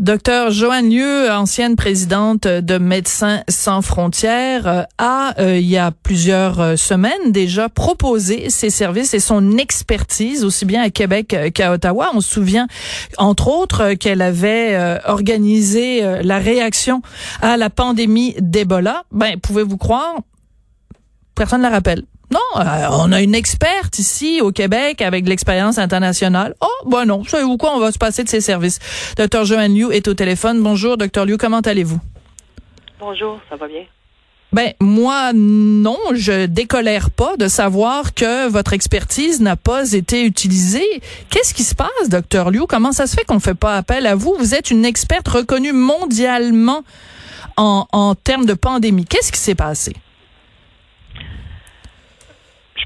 [0.00, 5.90] Docteur Joanne Lieu, ancienne présidente de Médecins sans frontières, euh, a, euh, il y a
[5.90, 11.72] plusieurs euh, semaines déjà, proposé ses services et son expertise, aussi bien à Québec qu'à
[11.72, 12.12] Ottawa.
[12.14, 12.66] On se souvient,
[13.18, 17.02] entre autres, qu'elle avait organisé la réaction
[17.42, 19.04] à la pandémie d'Ebola.
[19.12, 20.16] Ben, pouvez-vous croire?
[21.34, 22.04] Personne ne la rappelle.
[22.30, 26.54] Non, euh, on a une experte ici au Québec avec de l'expérience internationale.
[26.60, 28.78] Oh, bon non, savez-vous quoi, on va se passer de ses services.
[29.16, 30.62] Dr Joanne Liu est au téléphone.
[30.62, 31.98] Bonjour, Dr Liu, comment allez-vous?
[33.00, 33.82] Bonjour, ça va bien?
[34.52, 41.02] Ben moi non, je décolère pas de savoir que votre expertise n'a pas été utilisée.
[41.30, 42.62] Qu'est-ce qui se passe, docteur Liu?
[42.68, 44.36] Comment ça se fait qu'on fait pas appel à vous?
[44.38, 46.82] Vous êtes une experte reconnue mondialement
[47.56, 49.04] en, en termes de pandémie.
[49.04, 49.94] Qu'est-ce qui s'est passé?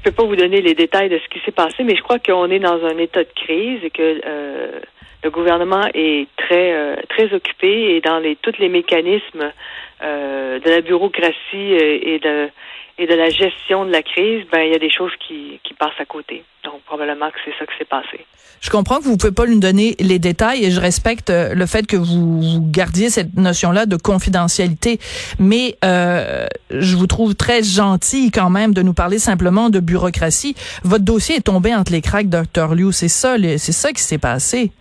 [0.05, 2.49] Peux pas vous donner les détails de ce qui s'est passé, mais je crois qu'on
[2.51, 4.79] est dans un état de crise et que euh,
[5.23, 9.51] le gouvernement est très euh, très occupé et dans les tous les mécanismes
[10.03, 12.49] euh, de la bureaucratie et de
[12.97, 15.73] et de la gestion de la crise, ben il y a des choses qui, qui
[15.73, 16.43] passent à côté.
[16.63, 18.25] Donc probablement que c'est ça qui s'est passé.
[18.61, 21.65] Je comprends que vous pouvez pas nous donner les détails et je respecte euh, le
[21.65, 24.97] fait que vous, gardiez cette notion-là de confidentialité,
[25.39, 30.55] mais euh, je vous trouve très gentil quand même de nous parler simplement de bureaucratie.
[30.83, 32.91] Votre dossier est tombé entre les cracks, docteur Liu.
[32.91, 34.71] C'est ça, c'est ça qui s'est passé.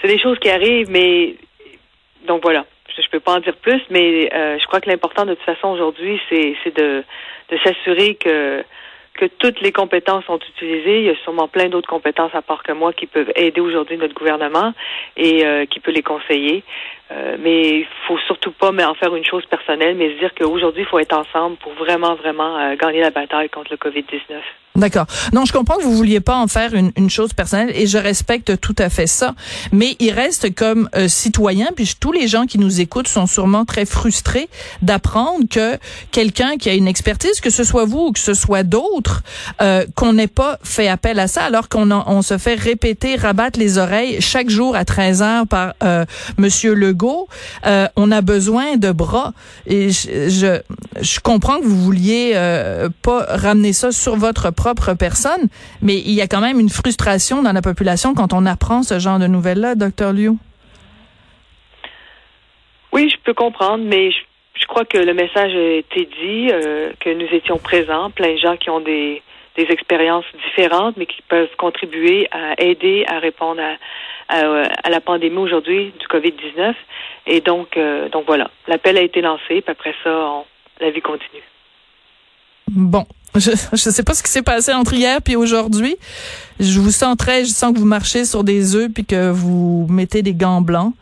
[0.00, 1.36] C'est des choses qui arrivent, mais
[2.26, 2.64] donc voilà
[3.00, 5.68] je peux pas en dire plus, mais euh, je crois que l'important de toute façon
[5.68, 7.04] aujourd'hui, c'est, de,
[7.64, 8.64] s'assurer que
[9.14, 11.00] que toutes les compétences sont utilisées.
[11.00, 13.98] Il y a sûrement plein d'autres compétences à part que moi qui peuvent aider aujourd'hui
[13.98, 14.72] notre gouvernement
[15.16, 16.62] et euh, qui peut les conseiller.
[17.12, 20.82] Euh, mais il faut surtout pas en faire une chose personnelle, mais se dire qu'aujourd'hui,
[20.82, 24.40] il faut être ensemble pour vraiment, vraiment euh, gagner la bataille contre le COVID-19.
[24.76, 25.06] D'accord.
[25.32, 27.98] Non, je comprends que vous vouliez pas en faire une, une, chose personnelle et je
[27.98, 29.34] respecte tout à fait ça.
[29.72, 33.64] Mais il reste comme euh, citoyen, puis tous les gens qui nous écoutent sont sûrement
[33.64, 34.48] très frustrés
[34.80, 35.76] d'apprendre que
[36.12, 39.22] quelqu'un qui a une expertise, que ce soit vous ou que ce soit d'autres,
[39.60, 43.58] euh, qu'on n'ait pas fait appel à ça alors qu'on on se fait répéter, rabattre
[43.58, 46.04] les oreilles chaque jour à 13 heures par euh,
[46.38, 46.99] Monsieur Legault.
[47.66, 49.32] Euh, on a besoin de bras
[49.66, 55.48] et je, comprends que vous vouliez euh, pas ramener ça sur votre propre personne,
[55.82, 58.98] mais il y a quand même une frustration dans la population quand on apprend ce
[58.98, 60.32] genre de nouvelles-là, docteur Liu.
[62.92, 67.10] Oui, je peux comprendre, mais je, crois que le message a été dit, euh, que
[67.10, 69.22] nous étions présents, plein de gens qui ont des,
[69.56, 73.76] des expériences différentes, mais qui peuvent contribuer à aider à répondre à,
[74.30, 76.74] à, la pandémie aujourd'hui du COVID-19.
[77.26, 80.44] Et donc, euh, donc voilà, l'appel a été lancé, puis après ça,
[80.80, 81.42] la vie continue.
[82.68, 83.04] Bon,
[83.34, 85.96] je ne sais pas ce qui s'est passé entre hier et aujourd'hui.
[86.58, 89.86] Je vous sens très, je sens que vous marchez sur des œufs puis que vous
[89.90, 90.94] mettez des gants blancs.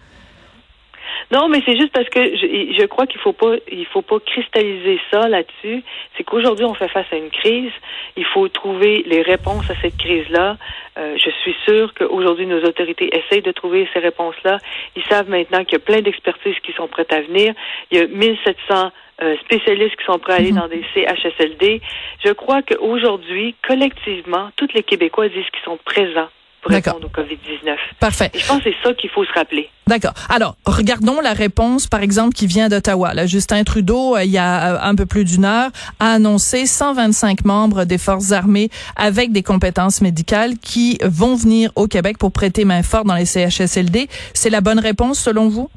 [1.31, 4.19] Non, mais c'est juste parce que je, je crois qu'il faut pas, il faut pas
[4.19, 5.83] cristalliser ça là-dessus.
[6.16, 7.72] C'est qu'aujourd'hui on fait face à une crise.
[8.16, 10.56] Il faut trouver les réponses à cette crise-là.
[10.99, 14.59] Euh, je suis sûre qu'aujourd'hui nos autorités essayent de trouver ces réponses-là.
[14.97, 17.53] Ils savent maintenant qu'il y a plein d'expertises qui sont prêtes à venir.
[17.91, 18.91] Il y a 1700
[19.21, 20.60] euh, spécialistes qui sont prêts à aller mhm.
[20.60, 21.83] dans des CHSLD.
[22.25, 26.28] Je crois qu'aujourd'hui, collectivement, tous les Québécois disent qu'ils sont présents
[26.63, 27.77] pour répondre au COVID-19.
[28.01, 28.31] Parfait.
[28.35, 29.69] je pense que c'est ça qu'il faut se rappeler.
[29.87, 30.13] D'accord.
[30.29, 33.27] Alors, regardons la réponse, par exemple, qui vient d'Ottawa.
[33.27, 37.45] Justin Trudeau, euh, il y a euh, un peu plus d'une heure, a annoncé 125
[37.45, 42.65] membres des forces armées avec des compétences médicales qui vont venir au Québec pour prêter
[42.65, 44.09] main forte dans les CHSLD.
[44.34, 45.71] C'est la bonne réponse, selon vous?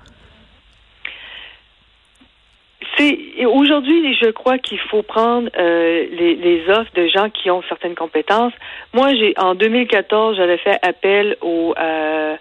[3.45, 8.53] Aujourd'hui, je crois qu'il faut prendre euh, les, offres de gens qui ont certaines compétences.
[8.93, 12.35] Moi, j'ai en 2014, j'avais fait appel aux euh,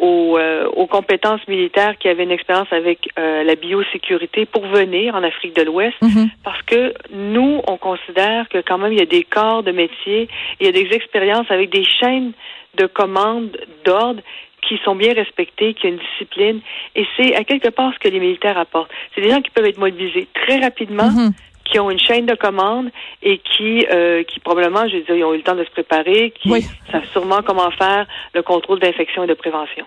[0.00, 5.56] euh, aux, compétences militaires qui avaient une expérience avec la biosécurité pour venir en Afrique
[5.56, 6.28] de l'Ouest, mm-hmm.
[6.44, 10.28] parce que nous, on considère que quand même il y a des corps de métier,
[10.60, 12.32] il y a des expériences avec des chaînes
[12.76, 14.20] de commandes d'ordre
[14.66, 16.60] qui sont bien respectés, qui ont une discipline.
[16.94, 18.90] Et c'est à quelque part ce que les militaires apportent.
[19.14, 21.10] C'est des gens qui peuvent être mobilisés très rapidement.
[21.10, 21.32] Mhm.
[21.64, 22.88] qui ont une chaîne de commande
[23.22, 25.70] et qui, euh, qui probablement, je veux dire, ils ont eu le temps de se
[25.70, 26.48] préparer, qui
[26.90, 29.84] savent sûrement comment faire le contrôle d'infection et de prévention.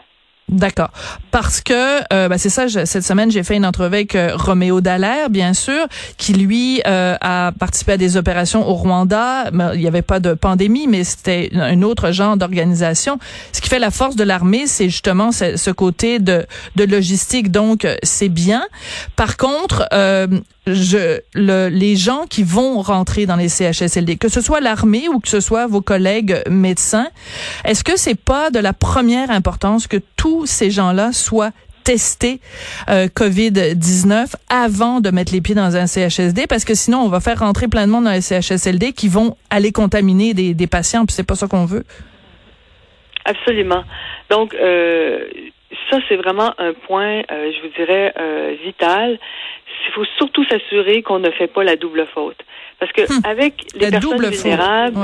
[0.51, 0.89] D'accord.
[1.31, 4.81] Parce que euh, ben, c'est ça, cette semaine, j'ai fait une entrevue avec euh, Roméo
[4.81, 5.87] Dallaire, bien sûr,
[6.17, 9.49] qui lui euh, a participé à des opérations au Rwanda.
[9.73, 13.17] il n'y avait pas de pandémie, mais c'était un autre genre d'organisation.
[13.53, 16.45] Ce qui fait la force de l'armée, c'est justement ce, ce, côté de,
[16.75, 17.49] de logistique.
[17.49, 18.65] Donc, c'est bien.
[19.15, 19.87] Par contre,
[20.67, 25.19] je, le, les gens qui vont rentrer dans les CHSLD, que ce soit l'armée ou
[25.19, 27.07] que ce soit vos collègues médecins,
[27.65, 29.97] est-ce que c'est pas de la première importance que
[30.45, 31.51] ces gens-là soient
[31.83, 32.39] testés
[32.89, 37.19] euh, COVID-19 avant de mettre les pieds dans un CHSD parce que sinon on va
[37.19, 41.05] faire rentrer plein de monde dans les CHSLD qui vont aller contaminer des, des patients
[41.05, 41.83] puis c'est pas ça qu'on veut.
[43.25, 43.83] Absolument.
[44.29, 45.25] Donc euh,
[45.89, 49.19] ça c'est vraiment un point, euh, je vous dirais euh, vital
[49.87, 52.37] il faut surtout s'assurer qu'on ne fait pas la double faute.
[52.79, 53.21] Parce que hum.
[53.23, 54.97] avec les personnes vulnérables,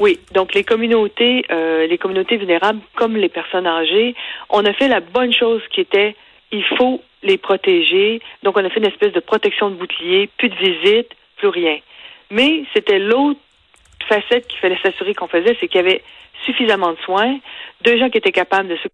[0.00, 4.14] oui, donc les communautés, euh, les communautés vulnérables comme les personnes âgées,
[4.50, 6.14] on a fait la bonne chose qui était
[6.52, 8.20] il faut les protéger.
[8.42, 11.78] Donc on a fait une espèce de protection de bouclier, plus de visites, plus rien.
[12.30, 13.40] Mais c'était l'autre
[14.08, 16.02] facette qu'il fallait s'assurer qu'on faisait, c'est qu'il y avait
[16.44, 17.38] suffisamment de soins,
[17.82, 18.88] de gens qui étaient capables de se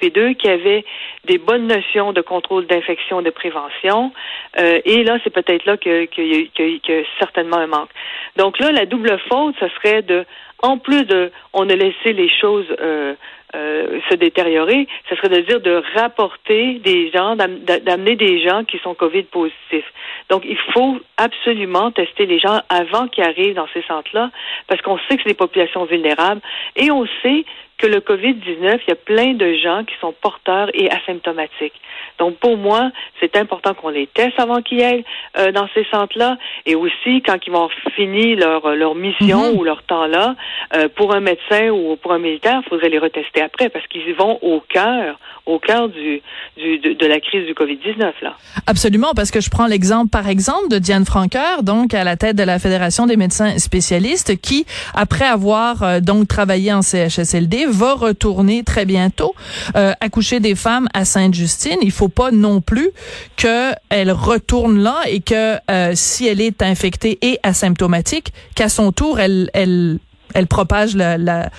[0.00, 0.84] qui avaient
[1.24, 4.12] des bonnes notions de contrôle d'infection, de prévention.
[4.58, 7.90] Euh, et là, c'est peut-être là qu'il y, a certainement un manque.
[8.36, 10.24] Donc là, la double faute, ce serait de,
[10.62, 13.14] en plus de, on a laissé les choses euh,
[13.54, 18.78] euh, se détériorer, ce serait de dire de rapporter des gens, d'amener des gens qui
[18.78, 19.92] sont COVID positifs.
[20.28, 24.30] Donc, il faut absolument tester les gens avant qu'ils arrivent dans ces centres-là,
[24.68, 26.40] parce qu'on sait que c'est des populations vulnérables
[26.76, 27.44] et on sait
[27.80, 31.80] que le COVID-19, il y a plein de gens qui sont porteurs et asymptomatiques.
[32.18, 35.04] Donc, pour moi, c'est important qu'on les teste avant qu'ils aillent
[35.38, 36.36] euh, dans ces centres-là.
[36.66, 39.58] Et aussi, quand ils vont finir leur, leur mission mhm.
[39.58, 40.36] ou leur temps-là,
[40.74, 44.14] euh, pour un médecin ou pour un militaire, il faudrait les retester après parce qu'ils
[44.14, 46.22] vont au cœur, au cœur du,
[46.56, 48.12] de, la crise du COVID-19.
[48.22, 48.36] là.
[48.66, 52.36] Absolument, parce que je prends l'exemple, par exemple, de Diane Franqueur, donc à la tête
[52.36, 57.94] de la Fédération des médecins spécialistes, qui, après avoir euh, donc travaillé en CHSLD, va
[57.94, 59.34] retourner très bientôt
[59.76, 61.78] euh, accoucher des femmes à Sainte-Justine.
[61.82, 62.90] Il faut pas non plus
[63.36, 69.20] qu'elle retourne là et que euh, si elle est infectée et asymptomatique, qu'à son tour,
[69.20, 69.98] elle, elle,
[70.34, 71.50] elle propage le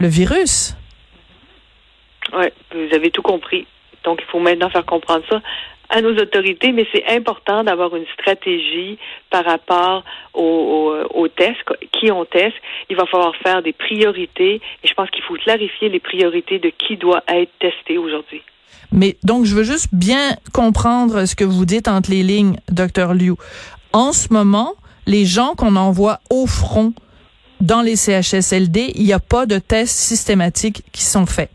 [0.00, 0.76] virus.
[2.32, 3.66] Oui, vous avez tout compris.
[4.04, 5.40] Donc, il faut maintenant faire comprendre ça
[5.92, 8.98] à nos autorités, mais c'est important d'avoir une stratégie
[9.28, 11.58] par rapport aux, aux, tests,
[11.92, 12.56] qui on teste.
[12.88, 16.70] Il va falloir faire des priorités et je pense qu'il faut clarifier les priorités de
[16.70, 18.42] qui doit être testé aujourd'hui.
[18.90, 23.12] Mais donc, je veux juste bien comprendre ce que vous dites entre les lignes, docteur
[23.12, 23.34] Liu.
[23.92, 24.74] En ce moment,
[25.06, 26.94] les gens qu'on envoie au front
[27.60, 31.50] dans les CHSLD, il n'y a pas de tests systématiques qui sont faits.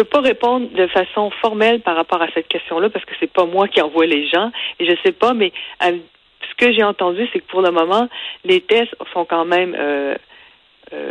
[0.00, 3.44] Peux pas répondre de façon formelle par rapport à cette question-là parce que c'est pas
[3.44, 5.52] moi qui envoie les gens et je sais pas, mais
[5.82, 8.08] ce que j'ai entendu, c'est que pour le moment,
[8.44, 10.14] les tests sont quand même, euh,
[10.94, 11.10] euh,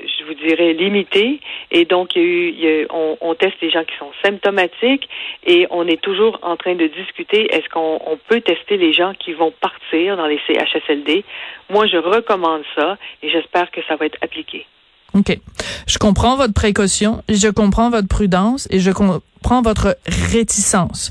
[0.00, 1.40] je vous dirais, limités
[1.72, 5.08] et donc y a eu, on, teste les gens qui sont symptomatiques
[5.44, 9.12] et on est toujours en train de discuter est-ce qu'on on peut tester les gens
[9.14, 11.24] qui vont partir dans les CHSLD.
[11.68, 14.66] Moi, je recommande ça et j'espère que ça va être appliqué.
[15.14, 15.38] OK.
[15.86, 21.10] Je comprends votre précaution, je comprends votre prudence et je comprends votre réticence.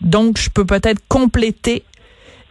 [0.00, 1.84] Donc, je peux peut-être compléter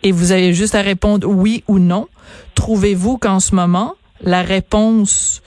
[0.04, 2.08] et vous avez juste à répondre oui ou non.
[2.54, 5.42] Trouvez-vous qu'en ce moment, la réponse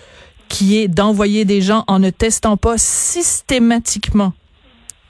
[0.48, 4.32] qui est d'envoyer des gens en ne testant pas systématiquement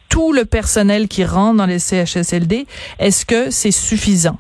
[0.08, 2.66] tout le personnel qui rentre dans les CHSLD,
[2.98, 4.38] est-ce que c'est suffisant?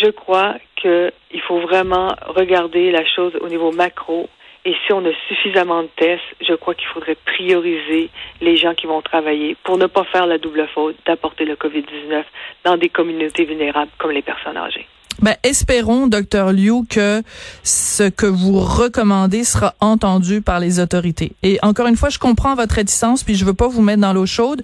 [0.00, 4.28] Je crois qu'il faut vraiment regarder la chose au niveau macro.
[4.64, 8.86] Et si on a suffisamment de tests, je crois qu'il faudrait prioriser les gens qui
[8.86, 12.24] vont travailler pour ne pas faire la double faute d'apporter le COVID-19
[12.64, 14.86] dans des communautés vulnérables comme les personnes âgées.
[15.20, 17.22] Ben, espérons, docteur Liu, que
[17.64, 21.32] ce que vous recommandez sera entendu par les autorités.
[21.42, 24.12] Et encore une fois, je comprends votre réticence, puis je veux pas vous mettre dans
[24.12, 24.62] l'eau chaude,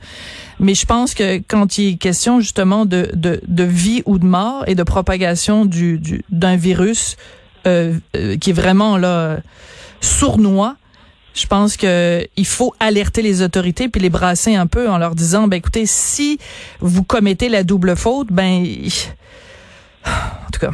[0.60, 4.26] mais je pense que quand il est question justement de, de, de vie ou de
[4.26, 7.16] mort et de propagation du, du d'un virus
[7.66, 9.38] euh, euh, qui est vraiment là
[10.00, 10.76] sournois,
[11.34, 15.16] je pense que il faut alerter les autorités puis les brasser un peu en leur
[15.16, 16.38] disant ben écoutez si
[16.80, 18.64] vous commettez la double faute ben
[20.06, 20.70] en tout cas,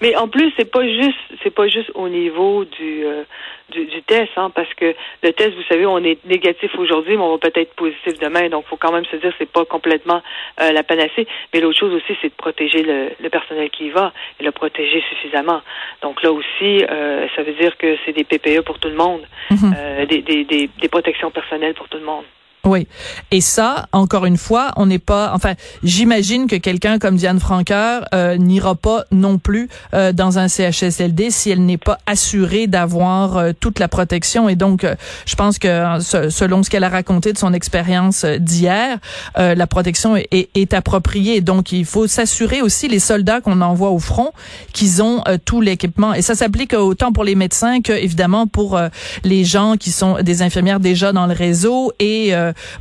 [0.00, 3.22] Mais en plus, c'est pas juste, c'est pas juste au niveau du, euh,
[3.70, 7.22] du, du, test, hein, parce que le test, vous savez, on est négatif aujourd'hui, mais
[7.22, 8.48] on va peut-être être positif demain.
[8.50, 10.22] Donc, faut quand même se dire, c'est pas complètement
[10.60, 11.26] euh, la panacée.
[11.54, 14.52] Mais l'autre chose aussi, c'est de protéger le, le, personnel qui y va et le
[14.52, 15.62] protéger suffisamment.
[16.02, 19.22] Donc là aussi, euh, ça veut dire que c'est des PPE pour tout le monde,
[19.50, 20.06] mm-hmm.
[20.06, 22.24] des, des, des, des protections personnelles pour tout le monde.
[22.66, 22.88] Oui.
[23.30, 25.30] Et ça, encore une fois, on n'est pas.
[25.34, 25.54] Enfin,
[25.84, 31.30] j'imagine que quelqu'un comme Diane Franqueur euh, n'ira pas non plus euh, dans un CHSLD
[31.30, 34.48] si elle n'est pas assurée d'avoir euh, toute la protection.
[34.48, 34.84] Et donc,
[35.26, 35.68] je pense que
[36.00, 38.98] selon ce qu'elle a raconté de son expérience d'hier,
[39.36, 41.40] la protection est, est, appropriée.
[41.40, 44.32] Donc, il faut s'assurer aussi les soldats qu'on envoie au front
[44.72, 46.14] qu'ils ont tout l'équipement.
[46.14, 48.78] Et ça s'applique autant pour les médecins que évidemment pour
[49.22, 52.34] les gens qui sont des infirmières déjà dans le réseau et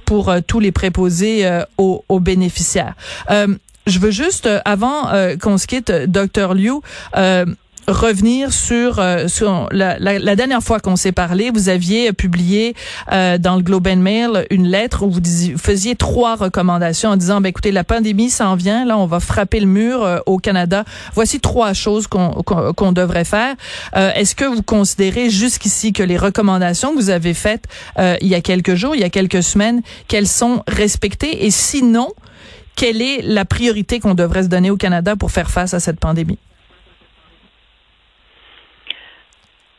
[0.05, 2.95] pour euh, tous les préposés euh, aux, aux, bénéficiaires.
[3.29, 3.47] Euh,
[3.87, 6.71] je veux juste, avant qu'on se quitte, docteur Liu,
[7.87, 12.75] revenir sur, sur la, la, la, dernière fois qu'on s'est parlé, vous aviez publié
[13.11, 17.17] euh, dans le Globe and Mail une lettre où vous, disiez, faisiez trois recommandations en
[17.17, 20.37] disant, ben, écoutez, la pandémie s'en vient, là, on va frapper le mur euh, au
[20.37, 20.85] Canada.
[21.13, 23.55] Voici trois choses qu'on devrait faire.
[23.95, 27.65] Euh, Est-ce que vous considérez jusqu'ici que les recommandations que vous avez faites
[28.21, 31.45] il y a quelques jours, il y a quelques semaines, qu'elles sont respectées?
[31.45, 32.09] Et sinon,
[32.75, 35.99] quelle est la priorité qu'on devrait se donner au Canada pour faire face à cette
[35.99, 36.39] pandémie?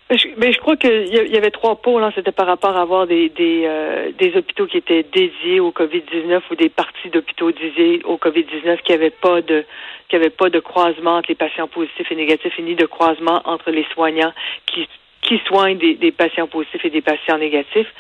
[0.09, 2.05] Je, mais je crois qu'il y avait trois pôles.
[2.05, 2.13] Hein.
[2.15, 6.43] C'était par rapport à avoir des des, euh, des hôpitaux qui étaient dédiés au Covid-19
[6.51, 9.65] ou des parties d'hôpitaux dédiés au Covid-19 qui n'avaient pas de
[10.09, 13.43] qui avaient pas de croisement entre les patients positifs et négatifs et ni de croisement
[13.47, 14.33] entre les soignants
[14.67, 14.89] qui
[15.23, 17.93] qui soignent des, des patients positifs et des patients négatifs.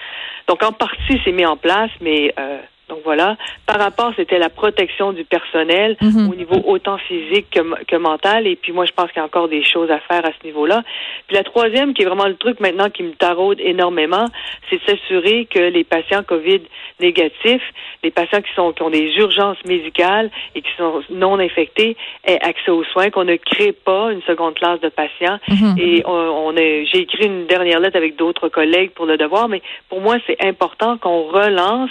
[0.46, 3.36] Donc en partie c'est mis en place, mais euh, donc voilà.
[3.66, 6.30] Par rapport, c'était la protection du personnel mhm.
[6.30, 8.46] au niveau autant physique que, que, mental.
[8.46, 10.46] Et puis moi, je pense qu'il y a encore des choses à faire à ce
[10.46, 10.82] niveau-là.
[11.26, 14.26] Puis la troisième, qui est vraiment le truc maintenant qui me taraude énormément,
[14.70, 16.60] c'est de s'assurer que les patients COVID
[17.00, 17.62] négatifs,
[18.04, 22.40] les patients qui sont qui ont des urgences médicales et qui sont non infectés, aient
[22.40, 25.38] accès aux soins, qu'on ne crée pas une seconde classe de patients.
[25.48, 25.76] Mhm.
[25.78, 29.60] Et on, on j'ai écrit une dernière lettre avec d'autres collègues pour le devoir, mais
[29.88, 31.90] pour moi, c'est important qu'on relance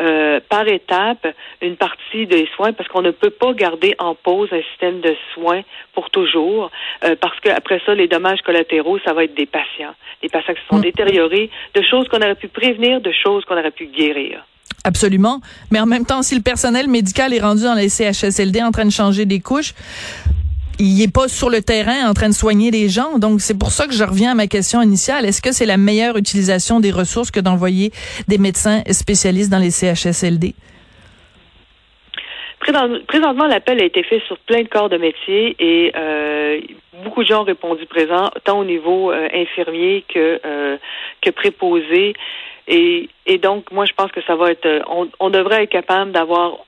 [0.00, 1.26] euh, par étape
[1.62, 5.14] une partie des soins parce qu'on ne peut pas garder en pause un système de
[5.32, 5.62] soins
[5.94, 6.70] pour toujours
[7.04, 9.94] euh, parce qu'après ça, les dommages collatéraux, ça va être des patients.
[10.22, 10.82] Des patients qui se sont mm.
[10.82, 14.44] détériorés, de choses qu'on aurait pu prévenir, de choses qu'on aurait pu guérir.
[14.84, 15.40] Absolument.
[15.70, 18.84] Mais en même temps, si le personnel médical est rendu dans les CHSLD en train
[18.84, 19.72] de changer des couches,
[20.78, 23.18] il est pas sur le terrain en train de soigner les gens.
[23.18, 25.24] Donc, c'est pour ça que je reviens à ma question initiale.
[25.24, 27.90] Est-ce que c'est la meilleure utilisation des ressources que d'envoyer
[28.28, 30.54] des médecins spécialistes dans les CHSLD?
[33.06, 36.60] Présentement, l'appel a été fait sur plein de corps de métier et euh,
[37.04, 40.78] beaucoup de gens ont répondu présent, tant au niveau euh, infirmier que euh,
[41.20, 42.14] que préposé.
[42.66, 46.12] Et, et donc, moi, je pense que ça va être, on, on devrait être capable
[46.12, 46.64] d'avoir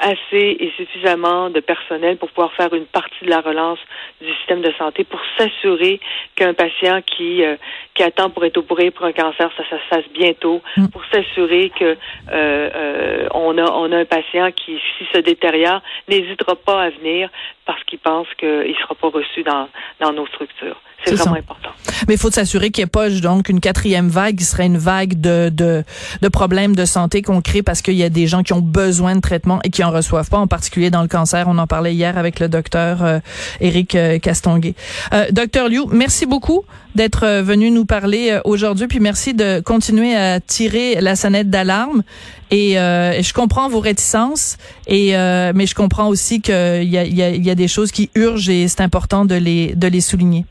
[0.00, 3.78] assez et suffisamment de personnel pour pouvoir faire une partie de la relance
[4.20, 6.00] du système de santé pour s'assurer
[6.34, 7.56] qu'un patient qui euh,
[7.94, 10.88] qui attend pour être opéré pour un cancer, ça, se fasse bientôt, mm.
[10.88, 11.96] pour s'assurer que euh,
[12.30, 17.30] euh, on a on a un patient qui, s'il se détériore, n'hésitera pas à venir
[17.64, 19.68] parce qu'il pense qu'il ne sera pas reçu dans,
[20.00, 20.80] dans nos structures.
[21.04, 21.70] C'est vraiment important.
[22.06, 24.78] Mais il faut s'assurer qu'il n'y ait pas donc une quatrième vague qui serait une
[24.78, 25.84] vague de, de,
[26.20, 29.16] de problèmes de santé qu'on crée parce qu'il y a des gens qui ont besoin
[29.16, 31.46] de traitement et qui en reçoivent pas, en particulier dans le cancer.
[31.48, 33.18] On en parlait hier avec le docteur euh,
[33.60, 34.74] Éric euh, Castonguay.
[35.12, 36.64] Euh, docteur Liu, merci beaucoup
[36.94, 41.50] d'être euh, venu nous parler euh, aujourd'hui, puis merci de continuer à tirer la sonnette
[41.50, 42.02] d'alarme.
[42.50, 45.12] Et, je comprends vos réticences, et
[45.54, 48.50] mais je comprends aussi qu'il y a, y, a, y a des choses qui urgent
[48.50, 50.46] et c'est important de les de les souligner.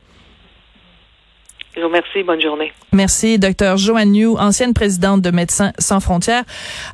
[1.78, 2.24] Je vous remercie.
[2.24, 2.74] Bonne journée.
[2.92, 6.44] Merci, docteur Joanne New, ancienne présidente de Médecins sans frontières.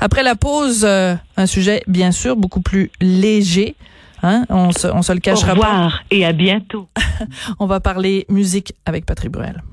[0.01, 3.75] Après la pause, euh, un sujet bien sûr beaucoup plus léger.
[4.23, 4.43] Hein?
[4.49, 5.59] On se, on se le cachera pas.
[5.59, 6.89] Au revoir et à bientôt.
[7.59, 9.63] on va parler musique avec Patrick Bruel.